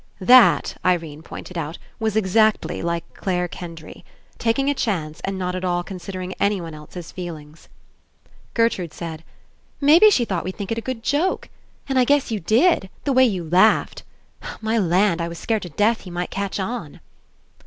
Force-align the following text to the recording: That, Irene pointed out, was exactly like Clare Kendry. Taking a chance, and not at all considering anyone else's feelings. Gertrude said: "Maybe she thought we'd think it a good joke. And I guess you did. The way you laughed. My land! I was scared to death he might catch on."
That, 0.19 0.77
Irene 0.83 1.21
pointed 1.21 1.59
out, 1.59 1.77
was 1.99 2.15
exactly 2.15 2.81
like 2.81 3.13
Clare 3.13 3.47
Kendry. 3.47 4.03
Taking 4.39 4.67
a 4.67 4.73
chance, 4.73 5.19
and 5.23 5.37
not 5.37 5.53
at 5.53 5.63
all 5.63 5.83
considering 5.83 6.33
anyone 6.39 6.73
else's 6.73 7.11
feelings. 7.11 7.69
Gertrude 8.55 8.93
said: 8.95 9.23
"Maybe 9.79 10.09
she 10.09 10.25
thought 10.25 10.43
we'd 10.43 10.55
think 10.55 10.71
it 10.71 10.79
a 10.79 10.81
good 10.81 11.03
joke. 11.03 11.49
And 11.87 11.99
I 11.99 12.03
guess 12.05 12.31
you 12.31 12.39
did. 12.39 12.89
The 13.03 13.13
way 13.13 13.25
you 13.25 13.43
laughed. 13.43 14.01
My 14.59 14.79
land! 14.79 15.21
I 15.21 15.27
was 15.27 15.37
scared 15.37 15.61
to 15.61 15.69
death 15.69 16.01
he 16.01 16.09
might 16.09 16.31
catch 16.31 16.59
on." 16.59 16.99